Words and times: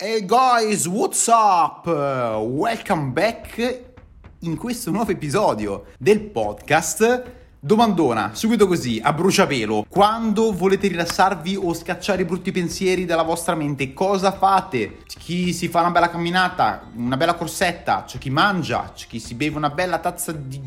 Hey 0.00 0.24
guys, 0.24 0.86
what's 0.86 1.26
up? 1.26 1.84
Welcome 1.84 3.10
back 3.10 3.82
in 4.42 4.56
questo 4.56 4.92
nuovo 4.92 5.10
episodio 5.10 5.86
del 5.98 6.20
podcast. 6.20 7.32
Domandona, 7.58 8.30
subito 8.32 8.68
così, 8.68 9.00
a 9.02 9.12
bruciapelo. 9.12 9.86
Quando 9.88 10.52
volete 10.52 10.86
rilassarvi 10.86 11.56
o 11.56 11.74
scacciare 11.74 12.22
i 12.22 12.26
brutti 12.26 12.52
pensieri 12.52 13.06
dalla 13.06 13.24
vostra 13.24 13.56
mente, 13.56 13.92
cosa 13.92 14.30
fate? 14.30 14.98
C'è 15.04 15.18
chi 15.18 15.52
si 15.52 15.66
fa 15.66 15.80
una 15.80 15.90
bella 15.90 16.10
camminata, 16.10 16.88
una 16.94 17.16
bella 17.16 17.34
corsetta, 17.34 18.04
c'è 18.06 18.18
chi 18.18 18.30
mangia, 18.30 18.92
c'è 18.94 19.08
chi 19.08 19.18
si 19.18 19.34
beve 19.34 19.56
una 19.56 19.70
bella 19.70 19.98
tazza 19.98 20.30
di... 20.30 20.62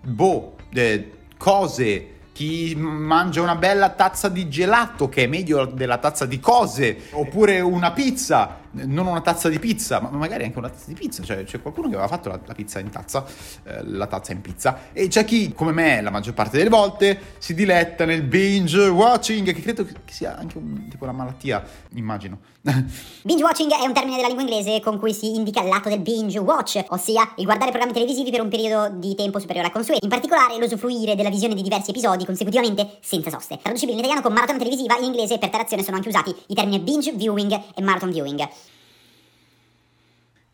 boh, 0.00 0.54
eh, 0.72 1.10
cose 1.36 2.14
chi 2.36 2.74
mangia 2.76 3.40
una 3.40 3.54
bella 3.54 3.88
tazza 3.88 4.28
di 4.28 4.46
gelato, 4.50 5.08
che 5.08 5.24
è 5.24 5.26
meglio 5.26 5.64
della 5.64 5.96
tazza 5.96 6.26
di 6.26 6.38
cose, 6.38 7.04
oppure 7.12 7.60
una 7.60 7.92
pizza, 7.92 8.58
non 8.84 9.06
una 9.06 9.20
tazza 9.20 9.48
di 9.48 9.58
pizza, 9.58 10.00
ma 10.00 10.10
magari 10.10 10.44
anche 10.44 10.58
una 10.58 10.68
tazza 10.68 10.86
di 10.88 10.94
pizza, 10.94 11.22
cioè 11.22 11.44
c'è 11.44 11.60
qualcuno 11.60 11.88
che 11.88 11.94
aveva 11.94 12.08
fatto 12.08 12.28
la, 12.28 12.38
la 12.44 12.54
pizza 12.54 12.78
in 12.78 12.90
tazza, 12.90 13.24
eh, 13.64 13.82
la 13.84 14.06
tazza 14.06 14.32
in 14.32 14.40
pizza, 14.40 14.90
e 14.92 15.08
c'è 15.08 15.24
chi, 15.24 15.52
come 15.52 15.72
me, 15.72 16.00
la 16.00 16.10
maggior 16.10 16.34
parte 16.34 16.58
delle 16.58 16.70
volte, 16.70 17.18
si 17.38 17.54
diletta 17.54 18.04
nel 18.04 18.22
binge 18.22 18.88
watching, 18.88 19.52
che 19.52 19.62
credo 19.62 19.84
che 19.84 19.94
sia 20.10 20.36
anche 20.36 20.58
un, 20.58 20.88
tipo 20.88 21.04
una 21.04 21.12
malattia, 21.12 21.64
immagino. 21.94 22.38
binge 23.22 23.42
watching 23.42 23.70
è 23.70 23.86
un 23.86 23.92
termine 23.92 24.16
della 24.16 24.28
lingua 24.28 24.44
inglese 24.44 24.80
con 24.80 24.98
cui 24.98 25.12
si 25.12 25.34
indica 25.34 25.62
l'atto 25.62 25.88
del 25.88 26.00
binge 26.00 26.38
watch, 26.38 26.84
ossia 26.88 27.32
il 27.36 27.44
guardare 27.44 27.70
programmi 27.70 27.94
televisivi 27.94 28.30
per 28.30 28.40
un 28.40 28.48
periodo 28.48 28.94
di 28.96 29.14
tempo 29.14 29.38
superiore 29.38 29.68
al 29.68 29.72
consueto, 29.72 30.04
in 30.04 30.10
particolare 30.10 30.58
l'usufruire 30.58 31.14
della 31.14 31.30
visione 31.30 31.54
di 31.54 31.62
diversi 31.62 31.90
episodi 31.90 32.24
consecutivamente 32.24 32.98
senza 33.00 33.30
soste. 33.30 33.58
Traducibile 33.62 33.92
in 33.92 33.98
italiano 33.98 34.22
con 34.22 34.32
maratona 34.32 34.58
televisiva, 34.58 34.96
in 34.98 35.04
inglese 35.04 35.38
per 35.38 35.50
terza 35.50 35.74
sono 35.82 35.96
anche 35.96 36.08
usati 36.08 36.34
i 36.48 36.54
termini 36.54 36.80
binge 36.80 37.12
viewing 37.12 37.52
e 37.74 37.82
marathon 37.82 38.10
viewing. 38.10 38.46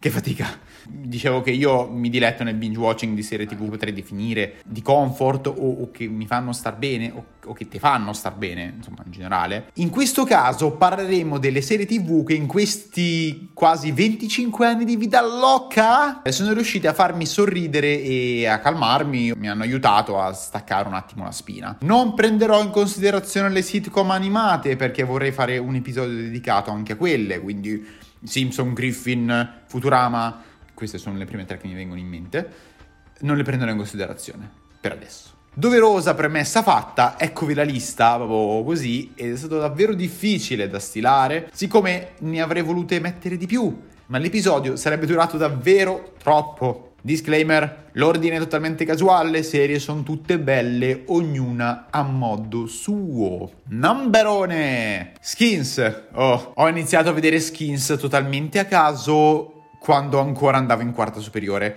Che 0.03 0.11
fatica. 0.11 0.49
Dicevo 0.85 1.43
che 1.43 1.53
io 1.53 1.89
mi 1.89 2.11
diletto 2.11 2.43
nel 2.43 2.57
binge 2.57 2.77
watching 2.77 3.15
di 3.15 3.23
serie 3.23 3.47
tv, 3.47 3.69
potrei 3.69 3.93
definire 3.93 4.55
di 4.65 4.83
comfort 4.83 5.47
o, 5.47 5.53
o 5.53 5.91
che 5.93 6.09
mi 6.09 6.27
fanno 6.27 6.53
star 6.53 6.77
bene 6.77 7.13
o, 7.15 7.25
o, 7.45 7.53
che 7.53 7.69
ti 7.69 7.79
fanno 7.79 8.13
star 8.13 8.35
bene, 8.35 8.75
insomma 8.79 9.05
in 9.05 9.13
generale. 9.13 9.71
In 9.75 9.91
questo 9.91 10.25
caso 10.25 10.73
parleremo 10.73 11.39
delle 11.39 11.61
serie 11.61 11.87
tv 11.87 12.25
che 12.27 12.35
in 12.35 12.49
questi 12.49 13.51
quasi 13.55 13.93
25 13.93 14.67
anni 14.67 14.85
di 14.85 14.97
vita 14.97 15.25
loca 15.25 16.21
sono 16.31 16.53
riuscite 16.53 16.89
a 16.89 16.95
farmi 16.95 17.25
sorridere 17.25 18.03
e 18.03 18.49
a 18.49 18.59
calmarmi, 18.59 19.35
mi 19.37 19.49
hanno 19.49 19.63
aiutato 19.63 20.19
a 20.19 20.33
staccare 20.33 20.89
un 20.89 20.95
attimo 20.95 21.23
la 21.23 21.31
spina. 21.31 21.77
Non 21.83 22.15
prenderò 22.15 22.61
in 22.61 22.71
considerazione 22.71 23.51
le 23.51 23.63
sitcom 23.63 24.11
animate 24.11 24.75
perché 24.75 25.05
vorrei 25.05 25.31
fare 25.31 25.59
un 25.59 25.77
episodio 25.77 26.17
dedicato 26.17 26.73
anche 26.73 26.95
a 26.95 26.97
quelle, 26.97 27.39
quindi 27.39 28.01
Simpson, 28.25 28.73
Griffin, 28.73 29.63
Futurama, 29.67 30.43
queste 30.75 30.99
sono 30.99 31.17
le 31.17 31.25
prime 31.25 31.45
tre 31.45 31.59
che 31.59 31.67
mi 31.67 31.75
vengono 31.75 32.01
in 32.01 32.07
mente, 32.07 32.51
non 33.21 33.37
le 33.37 33.43
prenderò 33.43 33.71
in 33.71 33.77
considerazione 33.77 34.51
per 34.81 34.93
adesso. 34.93 35.31
Doverosa 35.55 36.15
premessa 36.15 36.63
fatta, 36.63 37.19
eccovi 37.19 37.53
la 37.53 37.63
lista, 37.63 38.17
proprio 38.17 38.65
così, 38.65 39.13
ed 39.15 39.33
è 39.33 39.37
stato 39.37 39.59
davvero 39.59 39.93
difficile 39.93 40.69
da 40.69 40.79
stilare, 40.79 41.51
siccome 41.53 42.13
ne 42.21 42.41
avrei 42.41 42.63
volute 42.63 43.01
mettere 43.01 43.37
di 43.37 43.47
più, 43.47 43.83
ma 44.07 44.19
l'episodio 44.19 44.77
sarebbe 44.77 45.05
durato 45.05 45.37
davvero 45.37 46.15
troppo. 46.19 46.92
Disclaimer, 47.05 47.89
l'ordine 47.95 48.37
è 48.37 48.39
totalmente 48.39 48.85
casuale, 48.85 49.31
le 49.31 49.43
serie 49.43 49.81
sono 49.81 50.05
tutte 50.05 50.39
belle, 50.39 51.03
ognuna 51.07 51.89
a 51.91 52.03
modo 52.05 52.67
suo. 52.67 53.51
Numberone! 53.71 55.15
Skins. 55.21 56.05
Oh, 56.13 56.53
ho 56.55 56.69
iniziato 56.69 57.09
a 57.09 57.13
vedere 57.13 57.41
Skins 57.41 57.97
totalmente 57.99 58.61
a 58.61 58.67
caso 58.67 59.65
quando 59.81 60.21
ancora 60.21 60.59
andavo 60.59 60.83
in 60.83 60.93
quarta 60.93 61.19
superiore 61.19 61.77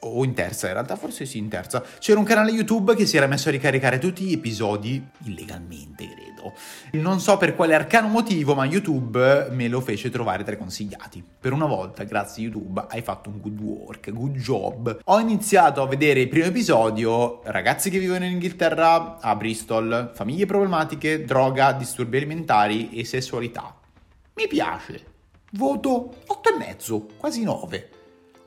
o 0.00 0.24
in 0.24 0.34
terza, 0.34 0.66
in 0.66 0.72
realtà 0.74 0.96
forse 0.96 1.24
sì 1.24 1.38
in 1.38 1.48
terza, 1.48 1.82
c'era 1.98 2.18
un 2.18 2.24
canale 2.24 2.50
YouTube 2.50 2.94
che 2.94 3.06
si 3.06 3.16
era 3.16 3.26
messo 3.26 3.48
a 3.48 3.52
ricaricare 3.52 3.98
tutti 3.98 4.24
gli 4.24 4.32
episodi 4.32 5.02
illegalmente, 5.24 6.13
credo. 6.44 6.52
Non 6.92 7.20
so 7.20 7.36
per 7.36 7.54
quale 7.54 7.74
arcano 7.74 8.08
motivo, 8.08 8.54
ma 8.54 8.66
YouTube 8.66 9.48
me 9.50 9.68
lo 9.68 9.80
fece 9.80 10.10
trovare 10.10 10.44
tra 10.44 10.54
i 10.54 10.58
consigliati. 10.58 11.24
Per 11.40 11.52
una 11.52 11.66
volta, 11.66 12.04
grazie 12.04 12.44
YouTube, 12.44 12.84
hai 12.88 13.02
fatto 13.02 13.30
un 13.30 13.40
good 13.40 13.60
work, 13.60 14.10
good 14.12 14.36
job. 14.36 14.98
Ho 15.04 15.18
iniziato 15.18 15.82
a 15.82 15.86
vedere 15.86 16.20
il 16.20 16.28
primo 16.28 16.46
episodio, 16.46 17.40
ragazzi 17.44 17.90
che 17.90 17.98
vivono 17.98 18.24
in 18.24 18.32
Inghilterra, 18.32 19.18
a 19.20 19.34
Bristol, 19.36 20.10
famiglie 20.14 20.46
problematiche, 20.46 21.24
droga, 21.24 21.72
disturbi 21.72 22.18
alimentari 22.18 22.90
e 22.90 23.04
sessualità. 23.04 23.74
Mi 24.34 24.48
piace. 24.48 25.12
Voto 25.52 26.16
8,5, 26.26 27.16
quasi 27.16 27.44
9. 27.44 27.88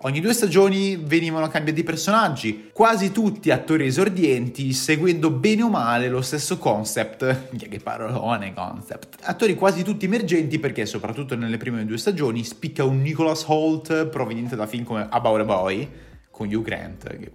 Ogni 0.02 0.20
due 0.20 0.34
stagioni 0.34 0.96
venivano 0.96 1.48
cambiati 1.48 1.82
personaggi, 1.82 2.70
quasi 2.72 3.12
tutti 3.12 3.50
attori 3.50 3.88
esordienti, 3.88 4.72
seguendo 4.72 5.32
bene 5.32 5.64
o 5.64 5.70
male 5.70 6.08
lo 6.08 6.22
stesso 6.22 6.60
concept. 6.60 7.56
Che 7.58 7.80
parolone 7.80 8.54
concept. 8.54 9.18
Attori 9.24 9.56
quasi 9.56 9.84
tutti 9.84 10.06
emergenti 10.06 10.60
perché, 10.60 10.86
soprattutto 10.86 11.36
nelle 11.36 11.58
prime 11.58 11.84
due 11.84 11.98
stagioni, 11.98 12.44
spicca 12.44 12.84
un 12.84 13.02
Nicholas 13.02 13.44
Holt 13.48 14.06
proveniente 14.06 14.56
da 14.56 14.68
film 14.68 14.84
come 14.84 15.08
About 15.10 15.40
a 15.40 15.46
Boy, 15.46 15.90
con 16.30 16.48
Hugh 16.48 16.64
Grant, 16.64 17.18
che 17.18 17.32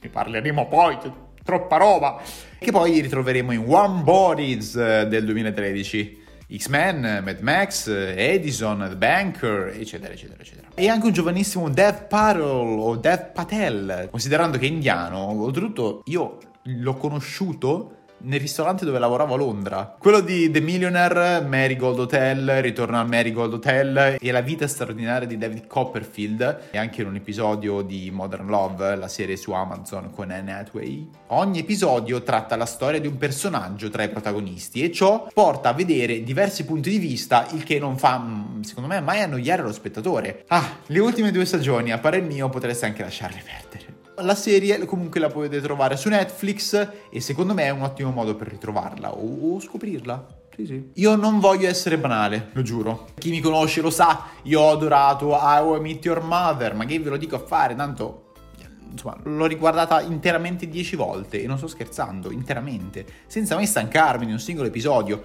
ne 0.00 0.08
parleremo 0.08 0.68
poi, 0.68 0.96
troppa 1.44 1.76
roba, 1.76 2.22
che 2.58 2.70
poi 2.70 3.00
ritroveremo 3.02 3.52
in 3.52 3.64
One 3.66 4.02
Bodies 4.02 4.74
eh, 4.76 5.06
del 5.08 5.26
2013. 5.26 6.20
X-Men, 6.56 7.22
Mad 7.24 7.38
Max, 7.40 7.88
Edison, 7.88 8.86
The 8.88 8.96
Banker, 8.96 9.74
eccetera, 9.76 10.12
eccetera, 10.12 10.40
eccetera. 10.40 10.68
E 10.74 10.88
anche 10.88 11.06
un 11.06 11.12
giovanissimo 11.12 11.68
Dev 11.68 12.06
Patel 12.06 12.42
o 12.42 12.96
Dev 12.96 13.32
Patel, 13.32 14.08
considerando 14.10 14.58
che 14.58 14.66
è 14.66 14.68
indiano, 14.68 15.18
oltretutto 15.18 16.02
io 16.06 16.38
l'ho 16.64 16.94
conosciuto 16.94 18.01
nel 18.22 18.40
ristorante 18.40 18.84
dove 18.84 18.98
lavoravo 18.98 19.34
a 19.34 19.36
Londra. 19.36 19.96
Quello 19.98 20.20
di 20.20 20.50
The 20.50 20.60
Millionaire, 20.60 21.40
Marigold 21.40 21.98
Hotel, 21.98 22.60
Ritorno 22.60 22.98
al 22.98 23.08
Marigold 23.08 23.54
Hotel 23.54 24.16
e 24.20 24.32
La 24.32 24.40
vita 24.40 24.66
straordinaria 24.66 25.26
di 25.26 25.38
David 25.38 25.66
Copperfield 25.66 26.68
e 26.70 26.78
anche 26.78 27.02
in 27.02 27.08
un 27.08 27.16
episodio 27.16 27.82
di 27.82 28.10
Modern 28.10 28.46
Love, 28.46 28.96
la 28.96 29.08
serie 29.08 29.36
su 29.36 29.52
Amazon 29.52 30.10
con 30.10 30.30
Anne 30.30 30.52
Hathaway. 30.52 31.08
Ogni 31.28 31.60
episodio 31.60 32.22
tratta 32.22 32.56
la 32.56 32.66
storia 32.66 33.00
di 33.00 33.06
un 33.06 33.16
personaggio 33.16 33.90
tra 33.90 34.02
i 34.02 34.08
protagonisti 34.08 34.82
e 34.82 34.92
ciò 34.92 35.28
porta 35.32 35.70
a 35.70 35.72
vedere 35.72 36.22
diversi 36.22 36.64
punti 36.64 36.90
di 36.90 36.98
vista, 36.98 37.46
il 37.52 37.64
che 37.64 37.78
non 37.78 37.98
fa, 37.98 38.18
mm, 38.18 38.60
secondo 38.62 38.88
me, 38.88 39.00
mai 39.00 39.20
annoiare 39.20 39.62
lo 39.62 39.72
spettatore. 39.72 40.44
Ah, 40.48 40.78
le 40.86 40.98
ultime 40.98 41.30
due 41.30 41.44
stagioni, 41.44 41.92
a 41.92 41.98
parer 41.98 42.22
mio, 42.22 42.48
potreste 42.48 42.86
anche 42.86 43.02
lasciarle 43.02 43.42
perdere. 43.44 43.91
La 44.16 44.34
serie 44.34 44.84
comunque 44.84 45.20
la 45.20 45.28
potete 45.28 45.60
trovare 45.60 45.96
su 45.96 46.08
Netflix 46.08 46.88
e 47.10 47.20
secondo 47.20 47.54
me 47.54 47.64
è 47.64 47.70
un 47.70 47.82
ottimo 47.82 48.10
modo 48.10 48.36
per 48.36 48.48
ritrovarla 48.48 49.14
o, 49.14 49.54
o 49.54 49.60
scoprirla. 49.60 50.40
Sì, 50.54 50.66
sì. 50.66 50.90
Io 50.94 51.16
non 51.16 51.40
voglio 51.40 51.66
essere 51.66 51.96
banale, 51.96 52.50
lo 52.52 52.62
giuro. 52.62 53.08
Chi 53.18 53.30
mi 53.30 53.40
conosce 53.40 53.80
lo 53.80 53.90
sa, 53.90 54.26
io 54.42 54.60
ho 54.60 54.72
adorato 54.72 55.34
I 55.34 55.80
Meet 55.80 56.04
Your 56.04 56.22
Mother, 56.22 56.74
ma 56.74 56.84
che 56.84 57.00
ve 57.00 57.08
lo 57.08 57.16
dico 57.16 57.36
a 57.36 57.38
fare, 57.38 57.74
tanto 57.74 58.32
insomma, 58.90 59.16
l'ho 59.22 59.46
riguardata 59.46 60.02
interamente 60.02 60.68
dieci 60.68 60.94
volte 60.94 61.42
e 61.42 61.46
non 61.46 61.56
sto 61.56 61.66
scherzando, 61.66 62.30
interamente, 62.30 63.06
senza 63.26 63.54
mai 63.54 63.66
stancarmi 63.66 64.26
di 64.26 64.32
un 64.32 64.38
singolo 64.38 64.68
episodio. 64.68 65.22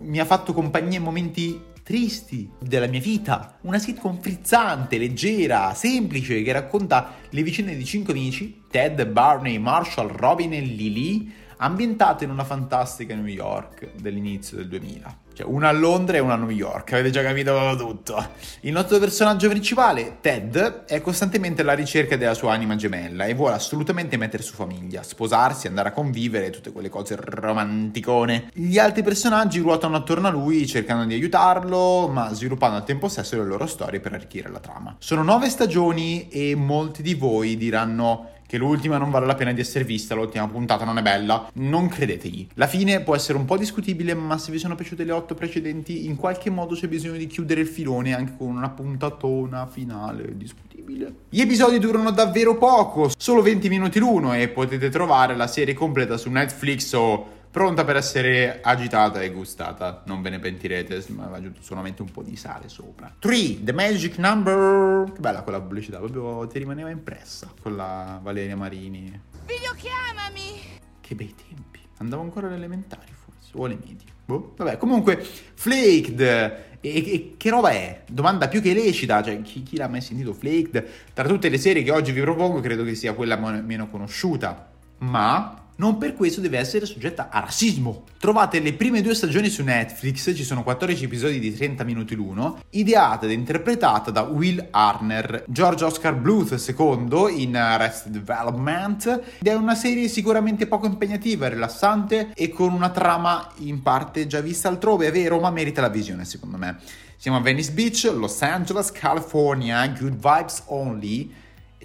Mi 0.00 0.20
ha 0.20 0.26
fatto 0.26 0.52
compagnia 0.52 0.98
in 0.98 1.04
momenti 1.04 1.58
tristi 1.86 2.50
della 2.58 2.88
mia 2.88 2.98
vita. 2.98 3.58
Una 3.60 3.78
sitcom 3.78 4.18
frizzante, 4.20 4.98
leggera, 4.98 5.72
semplice, 5.72 6.42
che 6.42 6.50
racconta 6.50 7.14
le 7.30 7.42
vicende 7.44 7.76
di 7.76 7.84
cinque 7.84 8.12
amici, 8.12 8.62
Ted, 8.68 9.06
Barney, 9.06 9.56
Marshall, 9.58 10.08
Robin 10.08 10.52
e 10.52 10.62
Lily, 10.62 11.32
ambientate 11.58 12.24
in 12.24 12.30
una 12.30 12.44
fantastica 12.44 13.14
New 13.14 13.26
York 13.26 13.92
dell'inizio 14.00 14.56
del 14.56 14.68
2000. 14.68 15.24
Cioè, 15.36 15.46
una 15.46 15.68
a 15.68 15.72
Londra 15.72 16.16
e 16.16 16.20
una 16.20 16.32
a 16.32 16.36
New 16.38 16.48
York, 16.48 16.94
avete 16.94 17.10
già 17.10 17.22
capito 17.22 17.74
tutto. 17.76 18.26
Il 18.60 18.72
nostro 18.72 18.98
personaggio 18.98 19.50
principale, 19.50 20.16
Ted, 20.22 20.84
è 20.86 21.02
costantemente 21.02 21.60
alla 21.60 21.74
ricerca 21.74 22.16
della 22.16 22.32
sua 22.32 22.54
anima 22.54 22.74
gemella 22.74 23.26
e 23.26 23.34
vuole 23.34 23.54
assolutamente 23.54 24.16
mettere 24.16 24.42
su 24.42 24.54
famiglia, 24.54 25.02
sposarsi, 25.02 25.66
andare 25.66 25.90
a 25.90 25.92
convivere, 25.92 26.48
tutte 26.48 26.72
quelle 26.72 26.88
cose 26.88 27.16
romanticone. 27.18 28.48
Gli 28.54 28.78
altri 28.78 29.02
personaggi 29.02 29.60
ruotano 29.60 29.96
attorno 29.96 30.28
a 30.28 30.30
lui 30.30 30.66
cercando 30.66 31.04
di 31.04 31.12
aiutarlo, 31.12 32.08
ma 32.08 32.32
sviluppando 32.32 32.76
al 32.76 32.84
tempo 32.84 33.08
stesso 33.08 33.36
le 33.36 33.44
loro 33.44 33.66
storie 33.66 34.00
per 34.00 34.14
arricchire 34.14 34.48
la 34.48 34.60
trama. 34.60 34.96
Sono 35.00 35.22
nove 35.22 35.50
stagioni 35.50 36.28
e 36.30 36.54
molti 36.54 37.02
di 37.02 37.12
voi 37.12 37.58
diranno 37.58 38.30
che 38.46 38.56
l'ultima 38.58 38.98
non 38.98 39.10
vale 39.10 39.26
la 39.26 39.34
pena 39.34 39.52
di 39.52 39.60
essere 39.60 39.84
vista, 39.84 40.14
l'ultima 40.14 40.46
puntata 40.48 40.84
non 40.84 40.98
è 40.98 41.02
bella, 41.02 41.50
non 41.54 41.88
credetegli. 41.88 42.48
La 42.54 42.66
fine 42.66 43.00
può 43.00 43.14
essere 43.14 43.38
un 43.38 43.44
po' 43.44 43.56
discutibile, 43.56 44.14
ma 44.14 44.38
se 44.38 44.52
vi 44.52 44.58
sono 44.58 44.74
piaciute 44.74 45.04
le 45.04 45.12
otto 45.12 45.34
precedenti, 45.34 46.06
in 46.06 46.16
qualche 46.16 46.50
modo 46.50 46.74
c'è 46.74 46.88
bisogno 46.88 47.16
di 47.16 47.26
chiudere 47.26 47.60
il 47.60 47.66
filone 47.66 48.14
anche 48.14 48.34
con 48.36 48.48
una 48.48 48.70
puntatona 48.70 49.66
finale 49.66 50.36
discutibile. 50.36 51.12
Gli 51.28 51.40
episodi 51.40 51.78
durano 51.78 52.12
davvero 52.12 52.56
poco, 52.56 53.10
solo 53.16 53.42
20 53.42 53.68
minuti 53.68 53.98
l'uno 53.98 54.34
e 54.34 54.48
potete 54.48 54.88
trovare 54.88 55.34
la 55.34 55.46
serie 55.46 55.74
completa 55.74 56.16
su 56.16 56.30
Netflix 56.30 56.92
o 56.92 57.34
pronta 57.56 57.86
per 57.86 57.96
essere 57.96 58.60
agitata 58.62 59.22
e 59.22 59.30
gustata. 59.30 60.02
Non 60.04 60.20
ve 60.20 60.28
ne 60.28 60.38
pentirete, 60.38 61.02
ma 61.08 61.24
va 61.24 61.38
aggiunto 61.38 61.62
solamente 61.62 62.02
un 62.02 62.10
po' 62.10 62.22
di 62.22 62.36
sale 62.36 62.68
sopra. 62.68 63.10
3. 63.18 63.64
The 63.64 63.72
Magic 63.72 64.18
Number. 64.18 65.10
Che 65.10 65.20
bella 65.20 65.40
quella 65.40 65.58
pubblicità, 65.58 65.96
proprio 65.96 66.46
ti 66.48 66.58
rimaneva 66.58 66.90
impressa. 66.90 67.50
Con 67.62 67.74
la 67.74 68.20
Valeria 68.22 68.56
Marini. 68.56 69.18
Videochiamami! 69.46 70.80
Che 71.00 71.14
bei 71.14 71.34
tempi. 71.34 71.80
Andavo 71.96 72.20
ancora 72.20 72.48
alle 72.48 72.56
elementari 72.56 73.10
forse, 73.14 73.52
o 73.54 73.64
alle 73.64 73.78
medie. 73.82 74.12
Boh. 74.26 74.52
Vabbè, 74.54 74.76
comunque, 74.76 75.16
Flaked. 75.16 76.20
E, 76.20 76.78
e, 76.82 77.34
che 77.38 77.48
roba 77.48 77.70
è? 77.70 78.02
Domanda 78.06 78.48
più 78.48 78.60
che 78.60 78.74
lecita, 78.74 79.22
cioè 79.22 79.40
chi, 79.40 79.62
chi, 79.62 79.78
l'ha 79.78 79.88
mai 79.88 80.02
sentito 80.02 80.34
Flaked? 80.34 80.86
Tra 81.14 81.26
tutte 81.26 81.48
le 81.48 81.56
serie 81.56 81.82
che 81.82 81.90
oggi 81.90 82.12
vi 82.12 82.20
propongo, 82.20 82.60
credo 82.60 82.84
che 82.84 82.94
sia 82.94 83.14
quella 83.14 83.38
meno 83.38 83.88
conosciuta. 83.88 84.72
Ma 84.98 85.65
non 85.76 85.98
per 85.98 86.14
questo 86.14 86.40
deve 86.40 86.58
essere 86.58 86.86
soggetta 86.86 87.28
a 87.30 87.40
razzismo. 87.40 88.04
Trovate 88.18 88.60
le 88.60 88.72
prime 88.74 89.02
due 89.02 89.14
stagioni 89.14 89.48
su 89.48 89.62
Netflix, 89.62 90.34
ci 90.34 90.44
sono 90.44 90.62
14 90.62 91.04
episodi 91.04 91.38
di 91.38 91.54
30 91.54 91.84
minuti 91.84 92.14
l'uno, 92.14 92.60
ideata 92.70 93.26
ed 93.26 93.32
interpretata 93.32 94.10
da 94.10 94.22
Will 94.22 94.68
Arner, 94.70 95.44
George 95.48 95.84
Oscar 95.84 96.14
Bluth 96.14 96.52
II 96.52 97.42
in 97.42 97.56
Arrested 97.56 98.12
Development, 98.12 99.22
ed 99.38 99.46
è 99.46 99.54
una 99.54 99.74
serie 99.74 100.08
sicuramente 100.08 100.66
poco 100.66 100.86
impegnativa, 100.86 101.48
rilassante 101.48 102.32
e 102.34 102.48
con 102.48 102.72
una 102.72 102.90
trama 102.90 103.50
in 103.58 103.82
parte 103.82 104.26
già 104.26 104.40
vista 104.40 104.68
altrove, 104.68 105.08
è 105.08 105.12
vero, 105.12 105.38
ma 105.40 105.50
merita 105.50 105.80
la 105.80 105.88
visione 105.88 106.24
secondo 106.24 106.56
me. 106.56 106.78
Siamo 107.18 107.38
a 107.38 107.40
Venice 107.40 107.72
Beach, 107.72 108.10
Los 108.14 108.40
Angeles, 108.42 108.92
California, 108.92 109.86
good 109.88 110.14
vibes 110.14 110.62
only. 110.66 111.32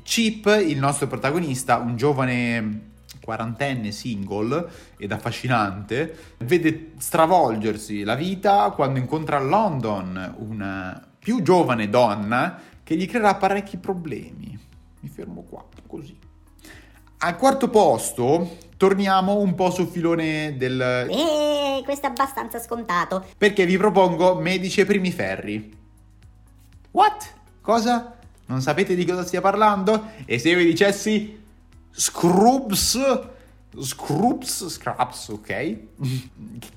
Chip, 0.03 0.45
il 0.65 0.77
nostro 0.77 1.07
protagonista, 1.07 1.77
un 1.77 1.95
giovane 1.95 2.90
quarantenne 3.31 3.91
single 3.91 4.67
ed 4.97 5.13
affascinante, 5.13 6.33
vede 6.39 6.91
stravolgersi 6.97 8.03
la 8.03 8.15
vita 8.15 8.71
quando 8.71 8.99
incontra 8.99 9.37
a 9.37 9.39
London 9.39 10.35
una 10.39 11.01
più 11.17 11.41
giovane 11.41 11.87
donna 11.87 12.59
che 12.83 12.97
gli 12.97 13.07
creerà 13.07 13.35
parecchi 13.35 13.77
problemi. 13.77 14.59
Mi 14.99 15.09
fermo 15.09 15.43
qua, 15.43 15.63
così. 15.87 16.17
Al 17.19 17.37
quarto 17.37 17.69
posto 17.69 18.57
torniamo 18.75 19.37
un 19.37 19.55
po' 19.55 19.69
sul 19.69 19.87
filone 19.87 20.55
del... 20.57 20.81
Eh, 20.81 21.81
questo 21.85 22.07
è 22.07 22.09
abbastanza 22.09 22.59
scontato. 22.59 23.25
Perché 23.37 23.65
vi 23.65 23.77
propongo 23.77 24.35
Medici 24.35 24.81
e 24.81 24.85
Primi 24.85 25.11
Ferri. 25.11 25.77
What? 26.91 27.33
Cosa? 27.61 28.17
Non 28.47 28.61
sapete 28.61 28.95
di 28.95 29.05
cosa 29.05 29.23
stia 29.23 29.39
parlando? 29.39 30.09
E 30.25 30.37
se 30.37 30.49
io 30.49 30.57
vi 30.57 30.65
dicessi 30.65 31.40
Scrubs. 31.91 32.99
Scrubs, 33.79 34.67
Scrubs, 34.67 35.29
ok? 35.29 35.79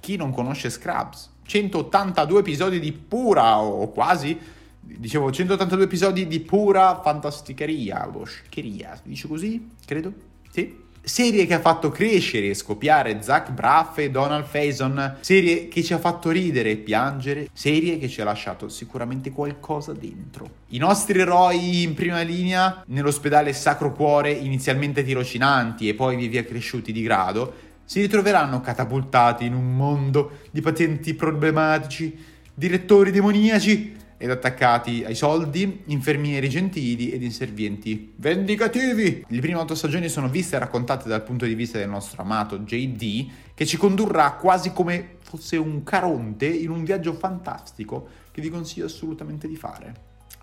Chi 0.00 0.16
non 0.16 0.32
conosce 0.32 0.70
Scrubs? 0.70 1.30
182 1.44 2.38
episodi 2.38 2.78
di 2.78 2.92
pura, 2.92 3.58
o 3.58 3.90
quasi, 3.90 4.38
dicevo 4.80 5.30
182 5.30 5.84
episodi 5.84 6.26
di 6.26 6.40
pura 6.40 7.00
fantasticheria, 7.02 8.08
o 8.08 8.24
schieria, 8.24 8.94
si 8.96 9.02
dice 9.04 9.28
così, 9.28 9.70
credo? 9.84 10.12
Sì? 10.50 10.82
Serie 11.04 11.44
che 11.44 11.52
ha 11.52 11.60
fatto 11.60 11.90
crescere 11.90 12.48
e 12.48 12.54
scoppiare 12.54 13.20
Zach 13.20 13.50
Braff 13.50 13.98
e 13.98 14.10
Donald 14.10 14.46
Faison. 14.46 15.16
Serie 15.20 15.68
che 15.68 15.82
ci 15.82 15.92
ha 15.92 15.98
fatto 15.98 16.30
ridere 16.30 16.70
e 16.70 16.76
piangere. 16.76 17.48
Serie 17.52 17.98
che 17.98 18.08
ci 18.08 18.22
ha 18.22 18.24
lasciato 18.24 18.70
sicuramente 18.70 19.30
qualcosa 19.30 19.92
dentro. 19.92 20.48
I 20.68 20.78
nostri 20.78 21.20
eroi 21.20 21.82
in 21.82 21.92
prima 21.92 22.22
linea 22.22 22.82
nell'ospedale 22.86 23.52
Sacro 23.52 23.92
Cuore, 23.92 24.32
inizialmente 24.32 25.04
tirocinanti 25.04 25.90
e 25.90 25.94
poi 25.94 26.16
via 26.16 26.28
via 26.28 26.44
cresciuti 26.44 26.90
di 26.90 27.02
grado, 27.02 27.52
si 27.84 28.00
ritroveranno 28.00 28.62
catapultati 28.62 29.44
in 29.44 29.52
un 29.52 29.76
mondo 29.76 30.38
di 30.50 30.62
pazienti 30.62 31.12
problematici, 31.12 32.16
direttori 32.54 33.10
demoniaci 33.10 34.02
ed 34.24 34.30
attaccati 34.30 35.04
ai 35.04 35.14
soldi, 35.14 35.82
infermieri 35.88 36.48
gentili 36.48 37.10
ed 37.10 37.22
inservienti 37.22 38.14
vendicativi. 38.16 39.22
Le 39.28 39.40
prime 39.40 39.58
otto 39.58 39.74
stagioni 39.74 40.08
sono 40.08 40.30
viste 40.30 40.56
e 40.56 40.60
raccontate 40.60 41.10
dal 41.10 41.22
punto 41.22 41.44
di 41.44 41.54
vista 41.54 41.76
del 41.76 41.90
nostro 41.90 42.22
amato 42.22 42.60
JD, 42.60 43.30
che 43.52 43.66
ci 43.66 43.76
condurrà 43.76 44.32
quasi 44.32 44.72
come 44.72 45.16
fosse 45.20 45.58
un 45.58 45.82
caronte 45.82 46.46
in 46.46 46.70
un 46.70 46.84
viaggio 46.84 47.12
fantastico 47.12 48.08
che 48.30 48.40
vi 48.40 48.48
consiglio 48.48 48.86
assolutamente 48.86 49.46
di 49.46 49.56
fare. 49.56 49.92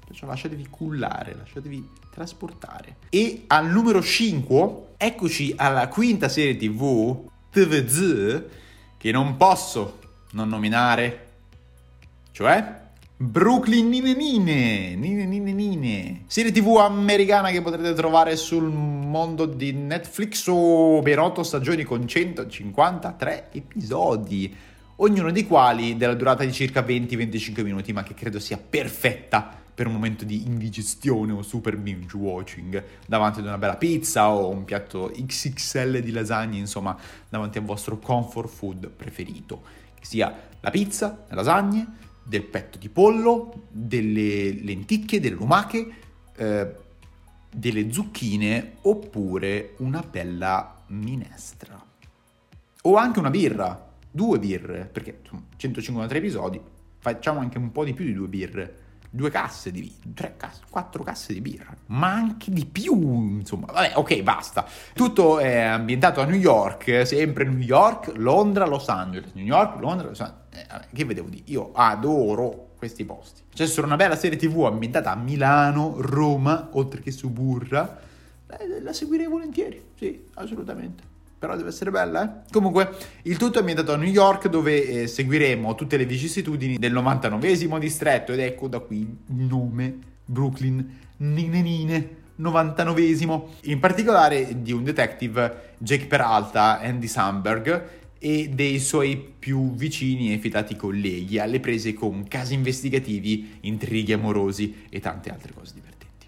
Perciò 0.05 0.27
lasciatevi 0.27 0.67
cullare, 0.69 1.35
lasciatevi 1.35 1.89
trasportare. 2.11 2.97
E 3.09 3.45
al 3.47 3.67
numero 3.67 4.03
5, 4.03 4.89
eccoci 4.95 5.55
alla 5.57 5.87
quinta 5.87 6.29
serie 6.29 6.55
TV, 6.55 7.19
TVZ, 7.49 8.43
che 8.97 9.11
non 9.11 9.37
posso 9.37 9.97
non 10.33 10.49
nominare, 10.49 11.29
cioè 12.31 12.81
Brooklyn 13.21 13.87
Nine 13.87 14.15
Nine, 14.15 14.95
Nine 14.95 15.25
Nine 15.27 15.53
Nine, 15.53 16.23
serie 16.25 16.51
tv 16.51 16.77
americana 16.77 17.51
che 17.51 17.61
potrete 17.61 17.93
trovare 17.93 18.35
sul 18.35 18.63
mondo 18.63 19.45
di 19.45 19.73
Netflix 19.73 20.47
o 20.47 21.03
per 21.03 21.19
8 21.19 21.43
stagioni 21.43 21.83
con 21.83 22.07
153 22.07 23.49
episodi, 23.51 24.51
ognuno 24.95 25.31
dei 25.31 25.45
quali 25.45 25.97
della 25.97 26.15
durata 26.15 26.43
di 26.43 26.51
circa 26.51 26.81
20-25 26.81 27.61
minuti, 27.61 27.93
ma 27.93 28.01
che 28.01 28.15
credo 28.15 28.39
sia 28.39 28.57
perfetta 28.57 29.55
per 29.71 29.85
un 29.85 29.93
momento 29.93 30.25
di 30.25 30.47
indigestione 30.47 31.31
o 31.31 31.43
super 31.43 31.77
binge 31.77 32.17
watching. 32.17 32.83
Davanti 33.05 33.37
ad 33.37 33.45
una 33.45 33.59
bella 33.59 33.77
pizza 33.77 34.31
o 34.31 34.49
un 34.49 34.65
piatto 34.65 35.11
XXL 35.15 35.99
di 35.99 36.11
lasagne, 36.11 36.57
insomma, 36.57 36.97
davanti 37.29 37.59
al 37.59 37.65
vostro 37.65 37.99
comfort 37.99 38.49
food 38.49 38.89
preferito, 38.89 39.61
che 39.93 40.05
sia 40.05 40.35
la 40.59 40.71
pizza, 40.71 41.25
le 41.29 41.35
lasagne, 41.35 41.87
del 42.23 42.43
petto 42.43 42.77
di 42.77 42.89
pollo, 42.89 43.67
delle 43.69 44.51
lenticchie, 44.51 45.19
delle 45.19 45.35
lumache, 45.35 45.93
eh, 46.35 46.75
delle 47.53 47.91
zucchine 47.91 48.77
oppure 48.81 49.73
una 49.77 50.01
bella 50.01 50.83
minestra. 50.87 51.83
O 52.83 52.95
anche 52.95 53.19
una 53.19 53.29
birra, 53.29 53.93
due 54.09 54.39
birre, 54.39 54.89
perché 54.91 55.19
insomma, 55.21 55.43
153 55.55 56.17
episodi, 56.17 56.61
facciamo 56.99 57.39
anche 57.39 57.57
un 57.57 57.71
po' 57.71 57.83
di 57.83 57.93
più 57.93 58.05
di 58.05 58.13
due 58.13 58.27
birre 58.27 58.80
due 59.13 59.29
casse 59.29 59.71
di 59.71 59.93
tre 60.15 60.35
casse, 60.37 60.61
quattro 60.69 61.03
casse 61.03 61.33
di 61.33 61.41
birra, 61.41 61.75
ma 61.87 62.13
anche 62.13 62.49
di 62.49 62.65
più, 62.65 62.95
insomma. 63.37 63.67
Vabbè, 63.71 63.91
ok, 63.95 64.21
basta. 64.23 64.65
Tutto 64.93 65.39
è 65.39 65.59
ambientato 65.59 66.21
a 66.21 66.25
New 66.25 66.39
York, 66.39 67.05
sempre 67.05 67.43
New 67.43 67.59
York, 67.59 68.13
Londra, 68.15 68.65
Los 68.65 68.87
Angeles. 68.87 69.33
New 69.33 69.45
York, 69.45 69.79
Londra, 69.81 70.07
Los 70.07 70.21
Angeles. 70.21 70.39
Eh, 70.51 70.95
che 70.95 71.05
vedevo 71.05 71.27
di? 71.27 71.43
Io 71.47 71.71
adoro 71.73 72.69
questi 72.77 73.03
posti. 73.03 73.41
C'è 73.53 73.67
solo 73.67 73.87
una 73.87 73.97
bella 73.97 74.15
serie 74.15 74.37
TV 74.37 74.63
ambientata 74.63 75.11
a 75.11 75.15
Milano, 75.15 75.95
Roma, 75.97 76.69
oltre 76.71 77.01
che 77.01 77.11
su 77.11 77.29
Burra. 77.29 77.99
Eh, 78.47 78.81
la 78.81 78.93
seguirei 78.93 79.27
volentieri, 79.27 79.83
sì, 79.95 80.25
assolutamente 80.35 81.10
però 81.41 81.55
deve 81.55 81.69
essere 81.69 81.89
bella, 81.89 82.23
eh? 82.23 82.51
Comunque, 82.51 82.95
il 83.23 83.37
tutto 83.37 83.55
è 83.55 83.59
ambientato 83.61 83.93
a 83.93 83.95
New 83.95 84.07
York 84.07 84.47
dove 84.47 84.85
eh, 84.85 85.07
seguiremo 85.07 85.73
tutte 85.73 85.97
le 85.97 86.05
vicissitudini 86.05 86.77
del 86.77 86.91
99 86.91 87.79
distretto 87.79 88.31
ed 88.31 88.41
ecco 88.41 88.67
da 88.67 88.77
qui 88.77 88.99
il 88.99 89.17
nome 89.25 89.97
Brooklyn 90.23 90.99
Nine 91.17 91.61
Nine 91.63 92.09
99 92.35 93.01
in 93.63 93.79
particolare 93.79 94.61
di 94.61 94.71
un 94.71 94.83
detective 94.83 95.73
Jake 95.79 96.05
Peralta, 96.05 96.79
Andy 96.79 97.07
Samberg 97.07 97.89
e 98.19 98.49
dei 98.49 98.77
suoi 98.77 99.33
più 99.39 99.73
vicini 99.73 100.33
e 100.33 100.37
fidati 100.37 100.75
colleghi 100.75 101.39
alle 101.39 101.59
prese 101.59 101.95
con 101.95 102.27
casi 102.27 102.53
investigativi, 102.53 103.57
intrighi 103.61 104.13
amorosi 104.13 104.85
e 104.89 104.99
tante 104.99 105.31
altre 105.31 105.53
cose 105.55 105.73
divertenti. 105.73 106.27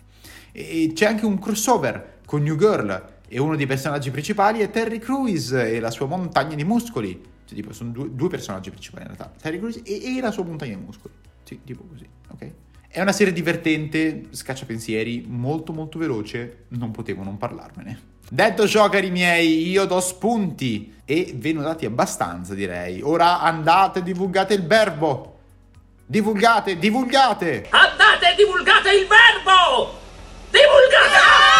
E 0.51 0.91
c'è 0.95 1.05
anche 1.05 1.27
un 1.27 1.37
crossover 1.37 2.21
con 2.25 2.41
New 2.41 2.57
Girl 2.57 3.11
e 3.33 3.39
uno 3.39 3.55
dei 3.55 3.65
personaggi 3.65 4.11
principali 4.11 4.59
è 4.59 4.69
Terry 4.69 4.99
Crews 4.99 5.53
e 5.53 5.79
la 5.79 5.89
sua 5.89 6.05
montagna 6.05 6.53
di 6.53 6.63
muscoli. 6.63 7.19
Cioè, 7.45 7.55
tipo, 7.55 7.73
sono 7.73 7.89
due, 7.89 8.13
due 8.13 8.29
personaggi 8.29 8.69
principali 8.69 9.05
in 9.05 9.15
realtà. 9.15 9.33
Terry 9.41 9.57
Crews 9.57 9.81
e, 9.83 10.17
e, 10.17 10.21
la 10.21 10.29
sua 10.29 10.43
montagna 10.43 10.75
di 10.75 10.83
muscoli. 10.83 11.15
Sì, 11.43 11.59
tipo 11.65 11.83
così, 11.83 12.07
ok? 12.29 12.51
È 12.87 13.01
una 13.01 13.11
serie 13.11 13.33
divertente, 13.33 14.25
scaccia 14.29 14.65
pensieri, 14.65 15.25
molto 15.27 15.73
molto 15.73 15.97
veloce, 15.97 16.65
non 16.69 16.91
potevo 16.91 17.23
non 17.23 17.39
parlarmene. 17.39 18.11
Detto 18.29 18.67
ciò, 18.67 18.87
cari 18.87 19.09
miei, 19.09 19.67
io 19.67 19.85
do 19.85 19.99
spunti 19.99 20.93
e 21.03 21.33
ve 21.35 21.53
ne 21.53 21.59
ho 21.59 21.63
dati 21.63 21.87
abbastanza, 21.87 22.53
direi. 22.53 23.01
Ora 23.01 23.39
andate 23.41 23.99
e 23.99 24.03
divulgate 24.03 24.53
il 24.53 24.63
verbo. 24.63 25.39
Divulgate, 26.05 26.77
divulgate! 26.77 27.65
Andate 27.71 28.31
e 28.31 28.35
divulgate 28.35 28.89
il 28.91 29.07
verbo! 29.07 29.99
Divulgate! 30.51 31.52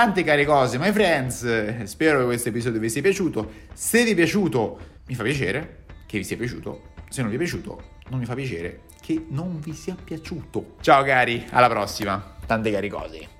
Tante 0.00 0.24
care 0.24 0.46
cose, 0.46 0.78
my 0.78 0.92
friends. 0.92 1.82
Spero 1.82 2.20
che 2.20 2.24
questo 2.24 2.48
episodio 2.48 2.80
vi 2.80 2.88
sia 2.88 3.02
piaciuto. 3.02 3.52
Se 3.74 4.02
vi 4.02 4.12
è 4.12 4.14
piaciuto, 4.14 4.78
mi 5.08 5.14
fa 5.14 5.22
piacere 5.22 5.84
che 6.06 6.16
vi 6.16 6.24
sia 6.24 6.38
piaciuto. 6.38 6.92
Se 7.10 7.20
non 7.20 7.28
vi 7.28 7.36
è 7.36 7.38
piaciuto, 7.38 7.82
non 8.08 8.18
mi 8.18 8.24
fa 8.24 8.34
piacere 8.34 8.84
che 9.02 9.26
non 9.28 9.60
vi 9.60 9.74
sia 9.74 9.94
piaciuto. 10.02 10.76
Ciao 10.80 11.02
cari, 11.02 11.44
alla 11.50 11.68
prossima. 11.68 12.36
Tante 12.46 12.70
cari 12.70 12.88
cose. 12.88 13.39